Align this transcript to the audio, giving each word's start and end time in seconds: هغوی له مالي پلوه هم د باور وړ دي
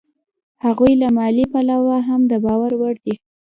هغوی 0.65 0.93
له 1.01 1.07
مالي 1.17 1.45
پلوه 1.53 1.97
هم 2.07 2.21
د 2.31 2.33
باور 2.45 2.71
وړ 2.81 2.95
دي 3.05 3.15